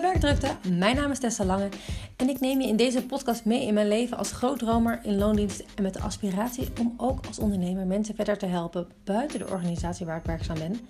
mijn 0.00 0.12
werkdrukte. 0.12 0.70
Mijn 0.70 0.96
naam 0.96 1.10
is 1.10 1.18
Tessa 1.18 1.44
Lange 1.44 1.68
en 2.16 2.28
ik 2.28 2.40
neem 2.40 2.60
je 2.60 2.68
in 2.68 2.76
deze 2.76 3.06
podcast 3.06 3.44
mee 3.44 3.66
in 3.66 3.74
mijn 3.74 3.88
leven 3.88 4.16
als 4.16 4.32
grootdromer 4.32 5.00
in 5.02 5.18
loondienst 5.18 5.64
en 5.74 5.82
met 5.82 5.94
de 5.94 6.00
aspiratie 6.00 6.68
om 6.80 6.94
ook 6.96 7.26
als 7.26 7.38
ondernemer 7.38 7.86
mensen 7.86 8.14
verder 8.14 8.38
te 8.38 8.46
helpen 8.46 8.88
buiten 9.04 9.38
de 9.38 9.48
organisatie 9.48 10.06
waar 10.06 10.16
ik 10.16 10.24
werkzaam 10.24 10.58
ben. 10.58 10.80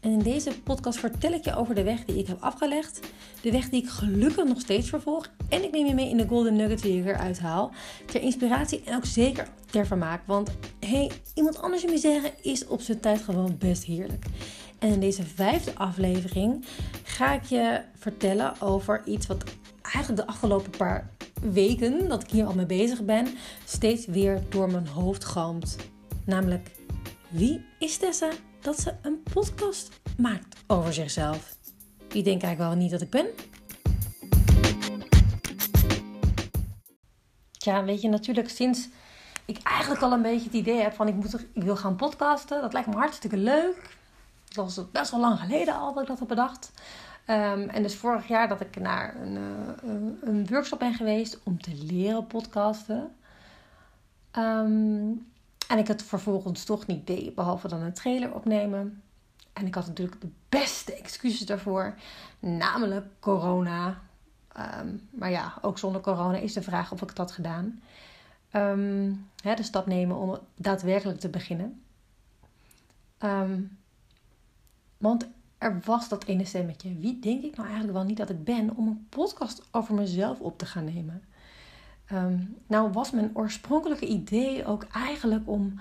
En 0.00 0.10
in 0.10 0.18
deze 0.18 0.60
podcast 0.62 0.98
vertel 0.98 1.32
ik 1.32 1.44
je 1.44 1.56
over 1.56 1.74
de 1.74 1.82
weg 1.82 2.04
die 2.04 2.18
ik 2.18 2.26
heb 2.26 2.36
afgelegd, 2.40 3.00
de 3.40 3.50
weg 3.50 3.68
die 3.68 3.82
ik 3.82 3.88
gelukkig 3.88 4.44
nog 4.44 4.60
steeds 4.60 4.88
vervolg 4.88 5.30
en 5.48 5.64
ik 5.64 5.72
neem 5.72 5.86
je 5.86 5.94
mee 5.94 6.10
in 6.10 6.16
de 6.16 6.28
golden 6.28 6.56
nugget 6.56 6.82
die 6.82 7.00
ik 7.00 7.06
eruit 7.06 7.40
haal, 7.40 7.70
ter 8.06 8.20
inspiratie 8.20 8.82
en 8.84 8.96
ook 8.96 9.04
zeker 9.04 9.48
ter 9.70 9.86
vermaak. 9.86 10.22
Want 10.26 10.50
hey, 10.86 11.10
iemand 11.34 11.62
anders 11.62 11.82
je 11.82 11.98
zeggen 11.98 12.30
is 12.42 12.66
op 12.66 12.80
zijn 12.80 13.00
tijd 13.00 13.20
gewoon 13.20 13.56
best 13.58 13.84
heerlijk. 13.84 14.24
En 14.82 14.88
in 14.88 15.00
deze 15.00 15.22
vijfde 15.22 15.74
aflevering 15.74 16.64
ga 17.02 17.32
ik 17.32 17.42
je 17.42 17.80
vertellen 17.96 18.60
over 18.60 19.02
iets 19.04 19.26
wat 19.26 19.44
eigenlijk 19.82 20.16
de 20.16 20.26
afgelopen 20.26 20.70
paar 20.70 21.10
weken 21.42 22.08
dat 22.08 22.22
ik 22.22 22.30
hier 22.30 22.46
al 22.46 22.54
mee 22.54 22.66
bezig 22.66 23.04
ben, 23.04 23.26
steeds 23.64 24.06
weer 24.06 24.42
door 24.48 24.70
mijn 24.70 24.86
hoofd 24.86 25.24
galmt. 25.24 25.76
Namelijk, 26.24 26.70
wie 27.28 27.64
is 27.78 27.96
Tessa 27.96 28.30
dat 28.60 28.80
ze 28.80 28.94
een 29.02 29.22
podcast 29.32 30.00
maakt 30.16 30.56
over 30.66 30.92
zichzelf? 30.92 31.56
Wie 32.08 32.22
denkt 32.22 32.42
eigenlijk 32.42 32.74
wel 32.74 32.82
niet 32.82 32.90
dat 32.90 33.00
ik 33.00 33.10
ben? 33.10 33.26
Tja, 37.50 37.84
weet 37.84 38.00
je, 38.00 38.08
natuurlijk 38.08 38.48
sinds 38.48 38.88
ik 39.44 39.58
eigenlijk 39.62 40.02
al 40.02 40.12
een 40.12 40.22
beetje 40.22 40.44
het 40.44 40.54
idee 40.54 40.80
heb 40.80 40.92
van 40.92 41.08
ik, 41.08 41.14
moet, 41.14 41.46
ik 41.52 41.62
wil 41.62 41.76
gaan 41.76 41.96
podcasten. 41.96 42.60
Dat 42.60 42.72
lijkt 42.72 42.88
me 42.88 42.94
hartstikke 42.94 43.36
leuk. 43.36 44.00
Dat 44.54 44.74
was 44.74 44.90
best 44.90 45.10
wel 45.10 45.20
lang 45.20 45.38
geleden 45.38 45.74
al 45.74 45.92
dat 45.92 46.02
ik 46.02 46.08
dat 46.08 46.18
heb 46.18 46.28
bedacht. 46.28 46.72
Um, 47.26 47.68
en 47.68 47.82
dus 47.82 47.96
vorig 47.96 48.28
jaar 48.28 48.48
dat 48.48 48.60
ik 48.60 48.80
naar 48.80 49.16
een, 49.20 49.36
uh, 49.36 50.12
een 50.20 50.46
workshop 50.46 50.78
ben 50.78 50.94
geweest 50.94 51.40
om 51.42 51.62
te 51.62 51.74
leren 51.74 52.26
podcasten. 52.26 53.14
Um, 54.38 55.26
en 55.68 55.78
ik 55.78 55.88
het 55.88 56.02
vervolgens 56.02 56.64
toch 56.64 56.86
niet 56.86 57.06
deed, 57.06 57.34
behalve 57.34 57.68
dan 57.68 57.80
een 57.80 57.92
trailer 57.92 58.34
opnemen. 58.34 59.02
En 59.52 59.66
ik 59.66 59.74
had 59.74 59.86
natuurlijk 59.86 60.20
de 60.20 60.30
beste 60.48 60.94
excuses 60.94 61.46
daarvoor, 61.46 61.94
namelijk 62.38 63.06
corona. 63.20 64.00
Um, 64.80 65.08
maar 65.10 65.30
ja, 65.30 65.54
ook 65.60 65.78
zonder 65.78 66.00
corona 66.00 66.38
is 66.38 66.52
de 66.52 66.62
vraag 66.62 66.92
of 66.92 67.02
ik 67.02 67.08
het 67.08 67.18
had 67.18 67.32
gedaan. 67.32 67.82
De 69.40 69.62
stap 69.62 69.86
nemen 69.86 70.16
om 70.16 70.38
daadwerkelijk 70.56 71.20
te 71.20 71.28
beginnen. 71.28 71.82
Um, 73.18 73.78
want 75.02 75.28
er 75.58 75.80
was 75.84 76.08
dat 76.08 76.24
ene 76.24 76.44
stemmetje. 76.44 76.98
Wie 76.98 77.18
denk 77.18 77.42
ik 77.42 77.56
nou 77.56 77.68
eigenlijk 77.68 77.98
wel 77.98 78.06
niet 78.06 78.16
dat 78.16 78.30
ik 78.30 78.44
ben 78.44 78.76
om 78.76 78.86
een 78.86 79.06
podcast 79.08 79.68
over 79.70 79.94
mezelf 79.94 80.40
op 80.40 80.58
te 80.58 80.66
gaan 80.66 80.84
nemen? 80.84 81.22
Um, 82.12 82.56
nou 82.66 82.92
was 82.92 83.10
mijn 83.10 83.30
oorspronkelijke 83.34 84.06
idee 84.06 84.66
ook 84.66 84.86
eigenlijk 84.92 85.48
om 85.48 85.80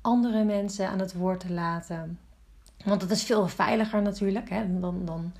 andere 0.00 0.44
mensen 0.44 0.88
aan 0.88 0.98
het 0.98 1.12
woord 1.12 1.40
te 1.40 1.52
laten. 1.52 2.18
Want 2.84 3.02
het 3.02 3.10
is 3.10 3.22
veel 3.22 3.48
veiliger 3.48 4.02
natuurlijk. 4.02 4.50
Hè? 4.50 4.80
Dan, 4.80 5.04
dan, 5.04 5.32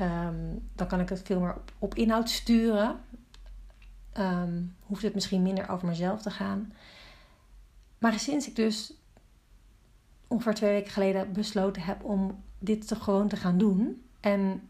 um, 0.00 0.68
dan 0.74 0.86
kan 0.86 1.00
ik 1.00 1.08
het 1.08 1.22
veel 1.24 1.40
meer 1.40 1.54
op, 1.54 1.72
op 1.78 1.94
inhoud 1.94 2.30
sturen. 2.30 3.00
Um, 4.18 4.76
hoeft 4.80 5.02
het 5.02 5.14
misschien 5.14 5.42
minder 5.42 5.68
over 5.68 5.88
mezelf 5.88 6.22
te 6.22 6.30
gaan. 6.30 6.72
Maar 7.98 8.18
sinds 8.18 8.48
ik 8.48 8.56
dus 8.56 8.92
ongeveer 10.26 10.54
twee 10.54 10.72
weken 10.72 10.92
geleden 10.92 11.32
besloten 11.32 11.82
heb 11.82 12.04
om 12.04 12.42
dit 12.62 12.88
te 12.88 12.94
gewoon 12.94 13.28
te 13.28 13.36
gaan 13.36 13.58
doen. 13.58 14.06
En 14.20 14.68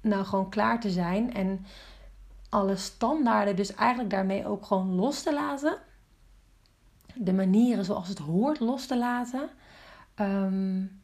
nou 0.00 0.24
gewoon 0.24 0.48
klaar 0.48 0.80
te 0.80 0.90
zijn. 0.90 1.34
En 1.34 1.66
alle 2.48 2.76
standaarden 2.76 3.56
dus 3.56 3.74
eigenlijk 3.74 4.10
daarmee 4.10 4.46
ook 4.46 4.64
gewoon 4.64 4.94
los 4.94 5.22
te 5.22 5.34
laten. 5.34 5.78
De 7.14 7.32
manieren 7.32 7.84
zoals 7.84 8.08
het 8.08 8.18
hoort 8.18 8.60
los 8.60 8.86
te 8.86 8.98
laten. 8.98 9.48
Um, 10.20 11.02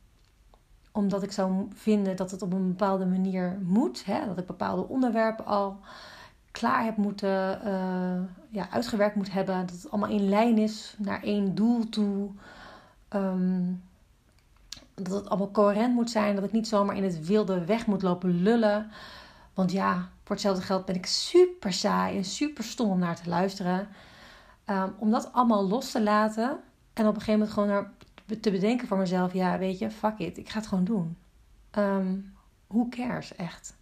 omdat 0.93 1.22
ik 1.22 1.32
zou 1.32 1.66
vinden 1.75 2.16
dat 2.16 2.31
het 2.31 2.43
op 2.43 2.53
een 2.53 2.69
bepaalde 2.69 3.06
manier 3.06 3.59
moet. 3.62 4.04
Hè? 4.04 4.27
Dat 4.27 4.38
ik 4.38 4.47
bepaalde 4.47 4.88
onderwerpen 4.88 5.47
al 5.47 5.78
klaar 6.50 6.84
heb 6.84 6.97
moeten, 6.97 7.60
uh, 7.65 8.21
ja, 8.49 8.71
uitgewerkt 8.71 9.15
moet 9.15 9.33
hebben. 9.33 9.66
Dat 9.66 9.71
het 9.71 9.91
allemaal 9.91 10.10
in 10.10 10.28
lijn 10.28 10.59
is 10.59 10.94
naar 10.99 11.22
één 11.22 11.54
doel 11.54 11.88
toe. 11.88 12.31
Um, 13.10 13.83
dat 15.03 15.15
het 15.15 15.28
allemaal 15.28 15.50
coherent 15.50 15.94
moet 15.94 16.11
zijn. 16.11 16.34
Dat 16.34 16.44
ik 16.44 16.53
niet 16.53 16.69
zomaar 16.69 16.97
in 16.97 17.05
het 17.05 17.27
wilde 17.27 17.65
weg 17.65 17.87
moet 17.87 18.03
lopen 18.03 18.43
lullen. 18.43 18.91
Want 19.55 19.72
ja, 19.72 20.09
voor 20.25 20.34
hetzelfde 20.34 20.62
geld 20.62 20.84
ben 20.84 20.94
ik 20.94 21.06
super 21.06 21.72
saai 21.72 22.16
en 22.16 22.25
super 22.25 22.65
stom 22.65 22.91
om 22.91 22.99
naar 22.99 23.22
te 23.22 23.28
luisteren. 23.28 23.89
Um, 24.66 24.94
om 24.99 25.10
dat 25.10 25.33
allemaal 25.33 25.69
los 25.69 25.91
te 25.91 26.03
laten. 26.03 26.60
En 26.93 27.06
op 27.06 27.15
een 27.15 27.21
gegeven 27.21 27.33
moment 27.33 27.50
gewoon 27.50 27.69
naar, 27.69 27.91
te 28.41 28.50
bedenken 28.50 28.89
voor 28.89 28.99
mezelf. 28.99 29.33
Ja, 29.33 29.59
weet 29.59 29.78
je, 29.78 29.91
fuck 29.91 30.19
it. 30.19 30.39
Ik 30.39 30.49
ga 30.49 30.59
het 30.59 30.66
gewoon 30.66 30.84
doen. 30.84 31.16
Um, 31.78 32.33
who 32.66 32.89
cares, 32.89 33.37
echt. 33.37 33.77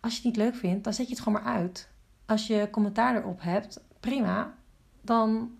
Als 0.00 0.12
je 0.12 0.18
het 0.18 0.26
niet 0.26 0.36
leuk 0.36 0.54
vindt, 0.54 0.84
dan 0.84 0.92
zet 0.92 1.06
je 1.08 1.14
het 1.14 1.22
gewoon 1.22 1.42
maar 1.42 1.52
uit. 1.52 1.88
Als 2.26 2.46
je 2.46 2.68
commentaar 2.70 3.16
erop 3.16 3.42
hebt, 3.42 3.80
prima. 4.00 4.54
Dan 5.00 5.50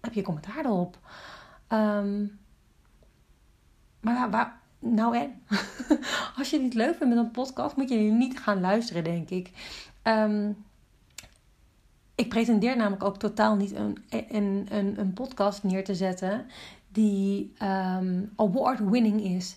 heb 0.00 0.12
je 0.12 0.22
commentaar 0.22 0.64
erop. 0.64 0.98
Um, 1.68 2.38
maar 4.14 4.30
waar, 4.30 4.60
nou 4.78 5.16
en? 5.16 5.42
Als 6.38 6.50
je 6.50 6.60
niet 6.60 6.74
leuk 6.74 6.96
vindt 6.96 7.14
met 7.14 7.24
een 7.24 7.30
podcast, 7.30 7.76
moet 7.76 7.88
je 7.88 7.96
niet 7.96 8.38
gaan 8.38 8.60
luisteren, 8.60 9.04
denk 9.04 9.30
ik. 9.30 9.50
Um, 10.02 10.64
ik 12.14 12.28
pretendeer 12.28 12.76
namelijk 12.76 13.04
ook 13.04 13.18
totaal 13.18 13.56
niet 13.56 13.74
een, 13.74 13.98
een, 14.08 14.66
een, 14.70 15.00
een 15.00 15.12
podcast 15.12 15.62
neer 15.62 15.84
te 15.84 15.94
zetten 15.94 16.46
die 16.88 17.52
um, 17.62 18.32
award-winning 18.36 19.20
is. 19.20 19.56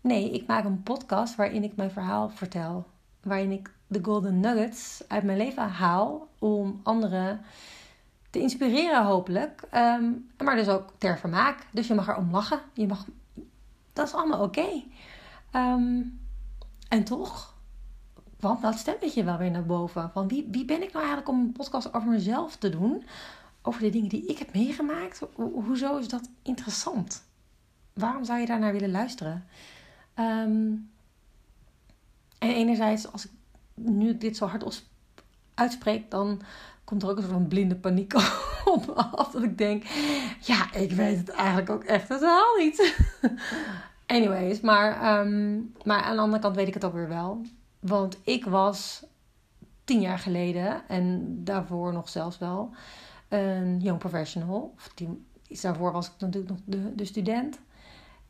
Nee, 0.00 0.30
ik 0.30 0.46
maak 0.46 0.64
een 0.64 0.82
podcast 0.82 1.36
waarin 1.36 1.62
ik 1.62 1.76
mijn 1.76 1.90
verhaal 1.90 2.30
vertel. 2.30 2.86
Waarin 3.22 3.50
ik 3.50 3.70
de 3.86 3.98
golden 4.02 4.40
nuggets 4.40 5.02
uit 5.08 5.22
mijn 5.22 5.38
leven 5.38 5.68
haal 5.68 6.28
om 6.38 6.80
anderen 6.82 7.40
te 8.30 8.38
inspireren, 8.38 9.04
hopelijk. 9.04 9.62
Um, 9.74 10.30
maar 10.38 10.56
dus 10.56 10.68
ook 10.68 10.92
ter 10.98 11.18
vermaak. 11.18 11.66
Dus 11.72 11.86
je 11.86 11.94
mag 11.94 12.08
er 12.08 12.16
om 12.16 12.30
lachen. 12.30 12.60
Je 12.74 12.86
mag 12.86 13.06
dat 13.92 14.06
is 14.06 14.14
allemaal 14.14 14.42
oké. 14.42 14.82
Ehm, 15.50 16.02
en 16.88 17.04
toch 17.04 17.54
kwam 18.38 18.58
dat 18.60 18.78
stemmetje 18.78 19.24
wel 19.24 19.38
weer 19.38 19.50
naar 19.50 19.66
boven. 19.66 20.10
Van 20.12 20.28
wie, 20.28 20.48
wie 20.50 20.64
ben 20.64 20.82
ik 20.82 20.92
nou 20.92 21.04
eigenlijk 21.04 21.28
om 21.28 21.40
een 21.40 21.52
podcast 21.52 21.94
over 21.94 22.10
mezelf 22.10 22.56
te 22.56 22.70
doen? 22.70 23.04
Over 23.62 23.82
de 23.82 23.90
dingen 23.90 24.08
die 24.08 24.26
ik 24.26 24.38
heb 24.38 24.54
meegemaakt. 24.54 25.22
hoezo 25.34 25.96
is 25.96 26.08
dat 26.08 26.28
interessant? 26.42 27.24
Waarom 27.92 28.24
zou 28.24 28.40
je 28.40 28.46
daar 28.46 28.58
naar 28.58 28.72
willen 28.72 28.90
luisteren? 28.90 29.46
Ehm, 30.14 30.72
en 32.38 32.54
enerzijds, 32.54 33.12
als 33.12 33.24
ik 33.24 33.30
nu 33.74 34.18
dit 34.18 34.36
zo 34.36 34.46
hard 34.46 34.84
uitspreek, 35.54 36.10
dan 36.10 36.42
komt 36.90 37.02
er 37.02 37.08
ook 37.08 37.16
een 37.16 37.22
soort 37.22 37.34
van 37.34 37.48
blinde 37.48 37.76
paniek 37.76 38.14
op 38.64 38.86
me 38.86 38.92
af. 38.94 39.30
Dat 39.30 39.42
ik 39.42 39.58
denk, 39.58 39.84
ja, 40.40 40.74
ik 40.74 40.92
weet 40.92 41.18
het 41.18 41.28
eigenlijk 41.28 41.70
ook 41.70 41.84
echt 41.84 42.06
totaal 42.06 42.56
niet. 42.56 42.96
Anyways, 44.06 44.60
maar, 44.60 45.20
um, 45.20 45.72
maar 45.84 46.02
aan 46.02 46.16
de 46.16 46.22
andere 46.22 46.42
kant 46.42 46.56
weet 46.56 46.68
ik 46.68 46.74
het 46.74 46.84
ook 46.84 46.92
weer 46.92 47.08
wel. 47.08 47.40
Want 47.80 48.18
ik 48.24 48.44
was 48.44 49.06
tien 49.84 50.00
jaar 50.00 50.18
geleden, 50.18 50.88
en 50.88 51.34
daarvoor 51.44 51.92
nog 51.92 52.08
zelfs 52.08 52.38
wel, 52.38 52.74
een 53.28 53.80
young 53.80 53.98
professional. 53.98 54.72
Of 54.76 54.90
tien, 54.94 55.26
iets 55.48 55.60
daarvoor 55.60 55.92
was 55.92 56.06
ik 56.06 56.12
natuurlijk 56.18 56.52
nog 56.52 56.60
de, 56.64 56.94
de 56.94 57.04
student. 57.04 57.60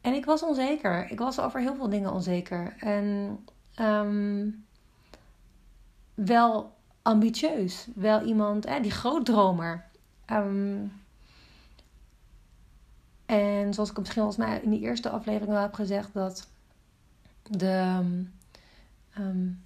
En 0.01 0.15
ik 0.15 0.25
was 0.25 0.43
onzeker. 0.43 1.11
Ik 1.11 1.19
was 1.19 1.41
over 1.41 1.61
heel 1.61 1.75
veel 1.75 1.89
dingen 1.89 2.13
onzeker. 2.13 2.75
En 2.79 3.39
um, 3.81 4.65
wel 6.15 6.79
ambitieus. 7.03 7.89
Wel 7.95 8.23
iemand, 8.23 8.67
die 8.83 8.91
grootdromer. 8.91 9.85
Um, 10.33 10.93
en 13.27 13.75
zoals 13.75 13.91
ik 13.91 13.99
misschien 13.99 14.23
volgens 14.23 14.47
mij 14.47 14.61
in 14.61 14.71
die 14.71 14.81
eerste 14.81 15.11
aflevering 15.11 15.51
wel 15.51 15.63
heb 15.63 15.75
gezegd, 15.75 16.15
dat 16.15 16.49
de. 17.43 18.01
Um, 19.19 19.63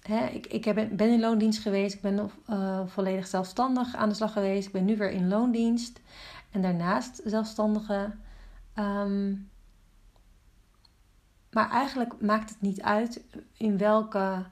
hè, 0.00 0.26
ik 0.26 0.46
ik 0.46 0.64
heb, 0.64 0.88
ben 0.92 1.10
in 1.10 1.20
loondienst 1.20 1.60
geweest. 1.60 1.94
Ik 1.94 2.00
ben 2.00 2.30
uh, 2.50 2.80
volledig 2.86 3.26
zelfstandig 3.26 3.94
aan 3.94 4.08
de 4.08 4.14
slag 4.14 4.32
geweest. 4.32 4.66
Ik 4.66 4.72
ben 4.72 4.84
nu 4.84 4.96
weer 4.96 5.10
in 5.10 5.28
loondienst. 5.28 6.00
En 6.50 6.62
daarnaast 6.62 7.20
zelfstandige. 7.24 8.14
Maar 11.50 11.70
eigenlijk 11.70 12.20
maakt 12.20 12.50
het 12.50 12.60
niet 12.60 12.82
uit 12.82 13.24
in 13.52 13.78
welke 13.78 14.44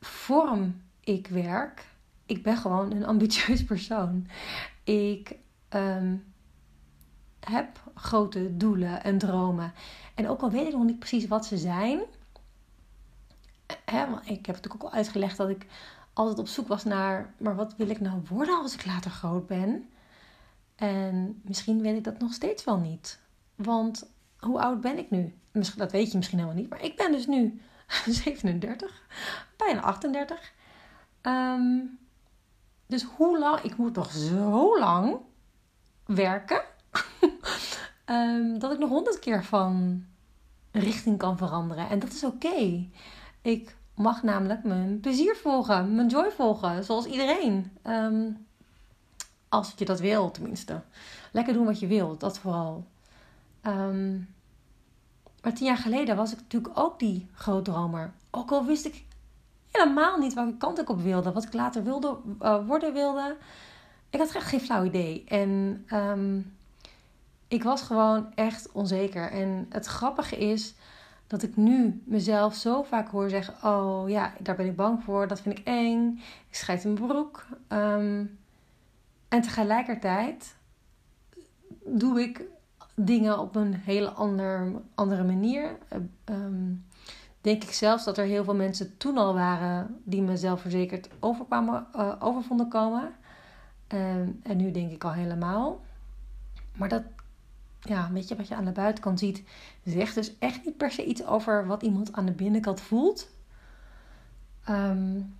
vorm 0.00 0.82
ik 1.14 1.26
werk. 1.26 1.86
Ik 2.26 2.42
ben 2.42 2.56
gewoon 2.56 2.92
een 2.92 3.06
ambitieus 3.06 3.64
persoon. 3.64 4.26
Ik 4.84 5.36
um, 5.70 6.32
heb 7.40 7.90
grote 7.94 8.56
doelen 8.56 9.02
en 9.02 9.18
dromen. 9.18 9.72
En 10.14 10.28
ook 10.28 10.40
al 10.40 10.50
weet 10.50 10.66
ik 10.66 10.72
nog 10.72 10.84
niet 10.84 10.98
precies 10.98 11.26
wat 11.26 11.46
ze 11.46 11.58
zijn, 11.58 12.00
hè, 13.84 14.04
ik 14.24 14.46
heb 14.46 14.54
natuurlijk 14.56 14.74
ook 14.74 14.90
al 14.90 14.92
uitgelegd 14.92 15.36
dat 15.36 15.48
ik 15.48 15.66
altijd 16.12 16.38
op 16.38 16.48
zoek 16.48 16.68
was 16.68 16.84
naar, 16.84 17.34
maar 17.38 17.56
wat 17.56 17.76
wil 17.76 17.88
ik 17.88 18.00
nou 18.00 18.20
worden 18.28 18.58
als 18.58 18.74
ik 18.74 18.86
later 18.86 19.10
groot 19.10 19.46
ben? 19.46 19.88
En 20.76 21.40
misschien 21.44 21.82
weet 21.82 21.96
ik 21.96 22.04
dat 22.04 22.18
nog 22.18 22.32
steeds 22.32 22.64
wel 22.64 22.78
niet. 22.78 23.20
Want 23.54 24.10
hoe 24.38 24.60
oud 24.60 24.80
ben 24.80 24.98
ik 24.98 25.10
nu? 25.10 25.34
Dat 25.76 25.92
weet 25.92 26.10
je 26.10 26.16
misschien 26.16 26.38
helemaal 26.38 26.60
niet, 26.60 26.70
maar 26.70 26.82
ik 26.82 26.96
ben 26.96 27.12
dus 27.12 27.26
nu 27.26 27.60
37, 28.06 29.02
bijna 29.56 29.80
38. 29.80 30.52
Ehm, 31.20 31.78
dus 32.86 33.02
hoe 33.02 33.38
lang? 33.38 33.60
Ik 33.60 33.76
moet 33.76 33.94
nog 33.94 34.12
zo 34.12 34.78
lang 34.78 35.16
werken. 36.06 36.62
um, 38.06 38.58
dat 38.60 38.72
ik 38.72 38.78
nog 38.78 38.88
honderd 38.88 39.18
keer 39.18 39.44
van 39.44 40.04
richting 40.72 41.18
kan 41.18 41.36
veranderen. 41.36 41.88
En 41.88 41.98
dat 41.98 42.12
is 42.12 42.24
oké. 42.24 42.88
Ik 43.42 43.76
mag 43.94 44.22
namelijk 44.22 44.64
mijn 44.64 45.00
plezier 45.00 45.36
volgen, 45.36 45.94
mijn 45.94 46.08
joy 46.08 46.30
volgen, 46.30 46.84
zoals 46.84 47.06
iedereen. 47.06 47.76
Um, 47.86 48.46
als 49.48 49.74
je 49.76 49.84
dat 49.84 50.00
wil, 50.00 50.30
tenminste. 50.30 50.82
Lekker 51.32 51.52
doen 51.54 51.64
wat 51.64 51.80
je 51.80 51.86
wilt, 51.86 52.20
dat 52.20 52.38
vooral. 52.38 52.86
Maar 55.42 55.54
tien 55.54 55.66
jaar 55.66 55.76
geleden 55.76 56.16
was 56.16 56.32
ik 56.32 56.38
natuurlijk 56.38 56.78
ook 56.78 56.98
die 56.98 57.28
grootdromer. 57.34 58.12
Ook 58.30 58.50
al 58.50 58.64
wist 58.64 58.84
ik 58.84 59.04
helemaal 59.70 60.18
niet 60.18 60.34
welke 60.34 60.56
kant 60.56 60.80
ik 60.80 60.88
op 60.88 61.00
wilde, 61.00 61.32
wat 61.32 61.44
ik 61.44 61.52
later 61.52 61.84
wilde, 61.84 62.16
uh, 62.42 62.66
worden 62.66 62.92
wilde. 62.92 63.36
Ik 64.10 64.18
had 64.18 64.34
echt 64.34 64.46
geen 64.46 64.60
flauw 64.60 64.84
idee. 64.84 65.24
En 65.28 65.84
um, 65.92 66.56
ik 67.48 67.62
was 67.62 67.82
gewoon 67.82 68.34
echt 68.34 68.72
onzeker. 68.72 69.30
En 69.30 69.66
het 69.68 69.86
grappige 69.86 70.36
is 70.36 70.74
dat 71.26 71.42
ik 71.42 71.56
nu 71.56 72.02
mezelf 72.04 72.54
zo 72.54 72.82
vaak 72.82 73.08
hoor 73.08 73.28
zeggen: 73.28 73.54
Oh 73.70 74.08
ja, 74.08 74.32
daar 74.40 74.56
ben 74.56 74.66
ik 74.66 74.76
bang 74.76 75.02
voor, 75.02 75.28
dat 75.28 75.40
vind 75.40 75.58
ik 75.58 75.66
eng, 75.66 76.20
ik 76.48 76.54
schijt 76.54 76.84
in 76.84 76.92
mijn 76.92 77.06
broek. 77.06 77.46
Um, 77.68 78.38
en 79.28 79.40
tegelijkertijd 79.40 80.56
doe 81.84 82.20
ik 82.20 82.42
dingen 82.94 83.38
op 83.38 83.56
een 83.56 83.74
hele 83.74 84.10
ander, 84.10 84.72
andere 84.94 85.24
manier. 85.24 85.78
Um, 86.24 86.84
denk 87.40 87.62
ik 87.62 87.72
zelfs 87.72 88.04
dat 88.04 88.18
er 88.18 88.24
heel 88.24 88.44
veel 88.44 88.54
mensen 88.54 88.96
toen 88.96 89.18
al 89.18 89.34
waren 89.34 90.00
die 90.04 90.22
me 90.22 90.36
zelfverzekerd 90.36 91.08
overkwamen, 91.20 91.86
uh, 91.96 92.12
over 92.18 92.42
vonden 92.42 92.68
komen. 92.68 93.12
Um, 93.88 94.40
en 94.42 94.56
nu 94.56 94.70
denk 94.70 94.90
ik 94.92 95.04
al 95.04 95.12
helemaal. 95.12 95.80
Maar 96.76 96.88
dat, 96.88 97.02
ja, 97.80 98.10
weet 98.12 98.36
wat 98.36 98.48
je 98.48 98.54
aan 98.54 98.64
de 98.64 98.72
buitenkant 98.72 99.18
ziet, 99.18 99.42
zegt 99.84 100.14
dus 100.14 100.38
echt 100.38 100.64
niet 100.64 100.76
per 100.76 100.90
se 100.90 101.04
iets 101.04 101.26
over 101.26 101.66
wat 101.66 101.82
iemand 101.82 102.12
aan 102.12 102.26
de 102.26 102.32
binnenkant 102.32 102.80
voelt. 102.80 103.28
Um, 104.68 105.38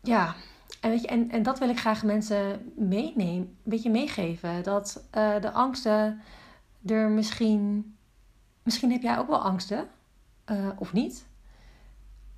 ja, 0.00 0.34
en, 0.80 0.90
weet 0.90 1.00
je, 1.00 1.06
en, 1.06 1.30
en 1.30 1.42
dat 1.42 1.58
wil 1.58 1.68
ik 1.68 1.78
graag 1.78 2.04
mensen 2.04 2.72
meenemen, 2.76 3.36
een 3.36 3.56
beetje 3.62 3.90
meegeven. 3.90 4.62
Dat 4.62 5.04
uh, 5.16 5.40
de 5.40 5.52
angsten 5.52 6.20
er 6.86 7.10
misschien. 7.10 7.94
Misschien 8.62 8.92
heb 8.92 9.02
jij 9.02 9.18
ook 9.18 9.28
wel 9.28 9.42
angsten, 9.42 9.88
uh, 10.50 10.68
of 10.76 10.92
niet. 10.92 11.26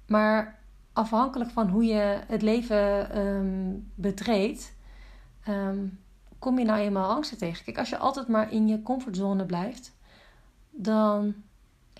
Maar 0.06 0.58
afhankelijk 0.93 1.50
van 1.50 1.69
hoe 1.69 1.84
je 1.84 2.20
het 2.26 2.43
leven 2.43 3.19
um, 3.19 3.90
betreedt, 3.94 4.75
um, 5.49 5.99
kom 6.38 6.58
je 6.58 6.64
nou 6.64 6.78
eenmaal 6.78 7.10
angsten 7.10 7.38
tegen. 7.38 7.64
Kijk, 7.64 7.78
als 7.78 7.88
je 7.88 7.99
altijd 7.99 8.28
maar 8.28 8.52
in 8.52 8.69
je 8.69 8.82
comfortzone 8.82 9.44
blijft, 9.44 9.96
dan 10.70 11.34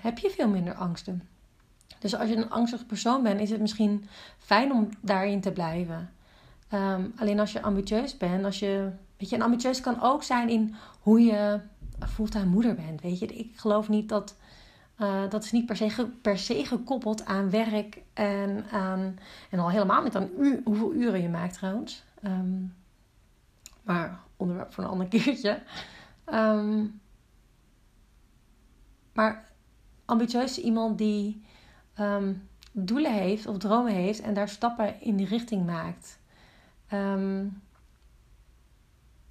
heb 0.01 0.19
je 0.19 0.31
veel 0.31 0.49
minder 0.49 0.75
angsten. 0.75 1.29
Dus 1.99 2.15
als 2.15 2.29
je 2.29 2.37
een 2.37 2.51
angstig 2.51 2.87
persoon 2.87 3.23
bent, 3.23 3.41
is 3.41 3.51
het 3.51 3.61
misschien 3.61 4.09
fijn 4.39 4.73
om 4.73 4.89
daarin 5.01 5.41
te 5.41 5.53
blijven. 5.53 6.11
Um, 6.73 7.13
alleen 7.17 7.41
als 7.41 7.53
je 7.53 7.63
ambitieus 7.63 8.17
bent, 8.17 8.45
als 8.45 8.59
je. 8.59 8.91
Weet 9.17 9.29
je, 9.29 9.37
en 9.37 9.43
ambitieus 9.43 9.81
kan 9.81 10.03
ook 10.03 10.23
zijn 10.23 10.49
in 10.49 10.75
hoe 11.01 11.21
je 11.21 11.61
fulltime 12.09 12.45
moeder 12.45 12.75
bent. 12.75 13.01
Weet 13.01 13.19
je, 13.19 13.27
ik 13.27 13.59
geloof 13.59 13.89
niet 13.89 14.09
dat. 14.09 14.37
Uh, 15.01 15.31
dat 15.31 15.45
is 15.45 15.53
niet 15.53 15.67
per 15.67 15.77
se, 15.77 16.07
per 16.23 16.39
se 16.39 16.65
gekoppeld 16.65 17.25
aan 17.25 17.51
werk 17.51 18.03
en. 18.13 18.65
En 19.51 19.59
al 19.59 19.71
helemaal 19.71 20.03
niet 20.03 20.17
aan 20.17 20.29
u, 20.39 20.61
hoeveel 20.65 20.95
uren 20.95 21.23
je 21.23 21.29
maakt 21.29 21.55
trouwens. 21.55 22.05
Um, 22.23 22.75
maar 23.83 24.21
onderwerp 24.37 24.73
voor 24.73 24.85
een 24.85 24.91
ander 24.91 25.07
keertje. 25.19 25.63
Um, 26.27 27.01
maar 29.13 29.49
ambitieus 30.05 30.59
is 30.59 30.65
iemand 30.65 30.99
die 30.99 31.45
um, 32.01 32.49
doelen 32.73 33.13
heeft 33.13 33.47
of 33.47 33.59
dromen 33.59 33.93
heeft 33.93 34.21
en 34.21 34.35
daar 34.35 34.49
stappen 34.49 35.01
in 35.01 35.17
die 35.17 35.27
richting 35.27 35.67
maakt. 35.67 36.19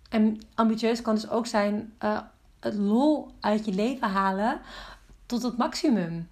En 0.09 0.41
ambitieus 0.55 1.01
kan 1.01 1.15
dus 1.15 1.29
ook 1.29 1.45
zijn 1.45 1.93
uh, 2.03 2.19
het 2.59 2.73
lol 2.73 3.31
uit 3.39 3.65
je 3.65 3.73
leven 3.73 4.09
halen 4.09 4.61
tot 5.27 5.41
het 5.43 5.57
maximum. 5.57 6.27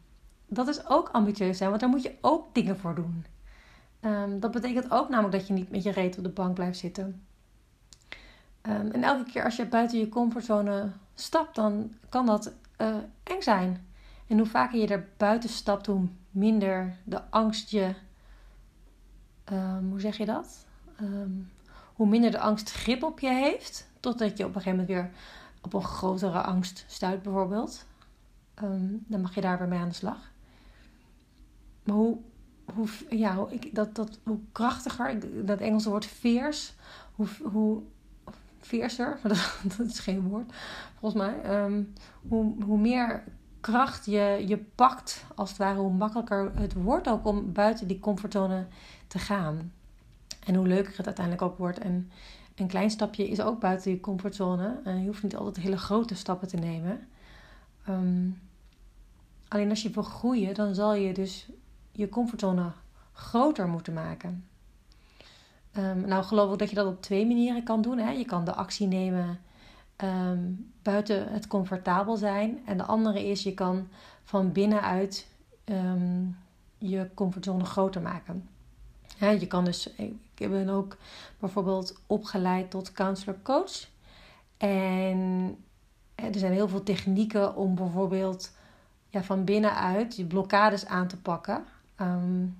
Dat 0.47 0.67
is 0.67 0.87
ook 0.87 1.09
ambitieus 1.09 1.57
zijn, 1.57 1.69
want 1.69 1.81
daar 1.81 1.89
moet 1.89 2.03
je 2.03 2.15
ook 2.21 2.53
dingen 2.53 2.79
voor 2.79 2.95
doen. 2.95 3.25
Um, 4.01 4.39
dat 4.39 4.51
betekent 4.51 4.91
ook 4.91 5.09
namelijk 5.09 5.37
dat 5.37 5.47
je 5.47 5.53
niet 5.53 5.71
met 5.71 5.83
je 5.83 5.91
reet 5.91 6.17
op 6.17 6.23
de 6.23 6.29
bank 6.29 6.53
blijft 6.53 6.79
zitten. 6.79 7.25
Um, 8.61 8.91
en 8.91 9.03
elke 9.03 9.31
keer 9.31 9.43
als 9.43 9.55
je 9.55 9.65
buiten 9.65 9.99
je 9.99 10.09
comfortzone 10.09 10.91
stapt, 11.15 11.55
dan 11.55 11.93
kan 12.09 12.25
dat 12.25 12.53
uh, 12.77 12.95
eng 13.23 13.41
zijn. 13.41 13.87
En 14.27 14.37
hoe 14.37 14.47
vaker 14.47 14.79
je 14.79 14.87
er 14.87 15.07
buiten 15.17 15.49
stapt, 15.49 15.85
hoe 15.85 16.07
minder 16.31 16.97
de 17.03 17.21
angst 17.29 17.69
je. 17.69 17.93
Um, 19.51 19.89
hoe 19.89 19.99
zeg 19.99 20.17
je 20.17 20.25
dat? 20.25 20.65
Hoe 21.93 22.07
minder 22.07 22.31
de 22.31 22.39
angst 22.39 22.71
grip 22.71 23.03
op 23.03 23.19
je 23.19 23.29
heeft. 23.29 23.87
Totdat 23.99 24.37
je 24.37 24.45
op 24.45 24.55
een 24.55 24.61
gegeven 24.61 24.79
moment 24.79 24.87
weer 24.87 25.11
op 25.61 25.73
een 25.73 25.83
grotere 25.83 26.41
angst 26.41 26.85
stuit, 26.87 27.21
bijvoorbeeld. 27.21 27.85
Dan 29.07 29.21
mag 29.21 29.35
je 29.35 29.41
daar 29.41 29.57
weer 29.57 29.67
mee 29.67 29.79
aan 29.79 29.89
de 29.89 29.95
slag. 29.95 30.31
Maar 31.83 31.95
hoe, 31.95 32.17
hoe, 32.73 32.87
ja, 33.09 33.35
hoe, 33.35 33.53
ik, 33.53 33.75
dat, 33.75 33.95
dat, 33.95 34.19
hoe 34.23 34.39
krachtiger, 34.51 35.17
dat 35.45 35.59
Engelse 35.59 35.89
woord 35.89 36.05
fierce, 36.05 36.71
hoe, 37.15 37.27
hoe 37.43 37.81
fiercer, 38.59 39.19
dat, 39.23 39.59
dat 39.77 39.87
is 39.87 39.99
geen 39.99 40.21
woord 40.21 40.53
volgens 40.99 41.23
mij. 41.23 41.63
Um, 41.63 41.93
hoe, 42.27 42.63
hoe 42.63 42.77
meer 42.77 43.23
kracht 43.59 44.05
je, 44.05 44.43
je 44.47 44.57
pakt, 44.57 45.25
als 45.35 45.49
het 45.49 45.57
ware, 45.57 45.79
hoe 45.79 45.93
makkelijker 45.93 46.51
het 46.55 46.73
wordt 46.73 47.09
ook 47.09 47.25
om 47.25 47.53
buiten 47.53 47.87
die 47.87 47.99
comfortzone 47.99 48.65
te 49.07 49.19
gaan. 49.19 49.71
En 50.45 50.55
hoe 50.55 50.67
leuker 50.67 50.97
het 50.97 51.05
uiteindelijk 51.05 51.45
ook 51.45 51.57
wordt. 51.57 51.79
En 51.79 52.11
een 52.55 52.67
klein 52.67 52.89
stapje 52.89 53.29
is 53.29 53.41
ook 53.41 53.59
buiten 53.59 53.91
je 53.91 53.99
comfortzone. 53.99 54.81
Je 54.83 55.05
hoeft 55.05 55.23
niet 55.23 55.35
altijd 55.35 55.65
hele 55.65 55.77
grote 55.77 56.15
stappen 56.15 56.47
te 56.47 56.57
nemen. 56.57 57.07
Um, 57.89 58.41
alleen 59.47 59.69
als 59.69 59.81
je 59.81 59.89
wil 59.89 60.03
groeien, 60.03 60.53
dan 60.53 60.75
zal 60.75 60.93
je 60.93 61.13
dus 61.13 61.47
je 61.91 62.09
comfortzone 62.09 62.71
groter 63.13 63.67
moeten 63.67 63.93
maken. 63.93 64.45
Um, 65.77 66.07
nou 66.07 66.23
geloof 66.23 66.53
ik 66.53 66.59
dat 66.59 66.69
je 66.69 66.75
dat 66.75 66.87
op 66.87 67.01
twee 67.01 67.25
manieren 67.25 67.63
kan 67.63 67.81
doen. 67.81 67.97
Hè? 67.97 68.11
Je 68.11 68.25
kan 68.25 68.45
de 68.45 68.53
actie 68.53 68.87
nemen 68.87 69.39
um, 70.03 70.71
buiten 70.81 71.31
het 71.31 71.47
comfortabel 71.47 72.17
zijn. 72.17 72.59
En 72.65 72.77
de 72.77 72.83
andere 72.83 73.27
is, 73.27 73.43
je 73.43 73.53
kan 73.53 73.87
van 74.23 74.51
binnenuit 74.51 75.27
je 76.77 77.09
comfortzone 77.13 77.65
groter 77.65 78.01
maken. 78.01 78.49
Je 79.17 79.47
kan 79.47 79.65
dus, 79.65 79.89
ik 80.35 80.49
ben 80.49 80.69
ook 80.69 80.97
bijvoorbeeld 81.39 81.99
opgeleid 82.07 82.71
tot 82.71 82.91
counselor 82.91 83.37
coach. 83.41 83.87
En 84.57 85.57
er 86.15 86.39
zijn 86.39 86.53
heel 86.53 86.67
veel 86.67 86.83
technieken 86.83 87.55
om 87.55 87.75
bijvoorbeeld 87.75 88.51
ja, 89.09 89.23
van 89.23 89.43
binnenuit 89.43 90.15
je 90.15 90.25
blokkades 90.25 90.85
aan 90.85 91.07
te 91.07 91.17
pakken. 91.17 91.65
Um, 92.01 92.57